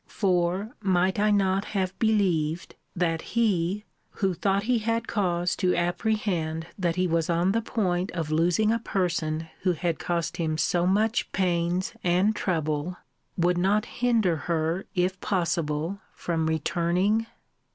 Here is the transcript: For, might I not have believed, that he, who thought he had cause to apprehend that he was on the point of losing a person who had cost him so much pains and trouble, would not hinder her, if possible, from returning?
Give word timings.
For, 0.07 0.75
might 0.81 1.19
I 1.19 1.29
not 1.29 1.63
have 1.77 1.99
believed, 1.99 2.73
that 2.95 3.21
he, 3.21 3.85
who 4.13 4.33
thought 4.33 4.63
he 4.63 4.79
had 4.79 5.07
cause 5.07 5.55
to 5.57 5.75
apprehend 5.75 6.65
that 6.75 6.95
he 6.95 7.05
was 7.05 7.29
on 7.29 7.51
the 7.51 7.61
point 7.61 8.09
of 8.13 8.31
losing 8.31 8.71
a 8.71 8.79
person 8.79 9.47
who 9.61 9.73
had 9.73 9.99
cost 9.99 10.37
him 10.37 10.57
so 10.57 10.87
much 10.87 11.31
pains 11.33 11.93
and 12.03 12.35
trouble, 12.35 12.97
would 13.37 13.59
not 13.59 13.85
hinder 13.85 14.35
her, 14.37 14.87
if 14.95 15.19
possible, 15.21 15.99
from 16.15 16.47
returning? 16.47 17.27